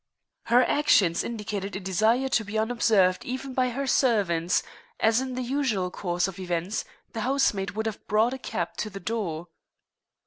[0.45, 4.63] Her actions indicated a desire to be unobserved even by her servants,
[4.99, 8.89] as in the usual course of events the housemaid would have brought a cab to
[8.89, 9.49] the door.